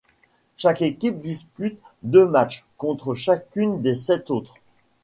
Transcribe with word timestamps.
Chaque 0.57 0.81
équipe 0.81 1.21
dispute 1.21 1.77
deux 2.01 2.25
matchs 2.25 2.65
contre 2.77 3.13
chacune 3.13 3.83
des 3.83 3.93
sept 3.93 4.31
autres. 4.31 4.55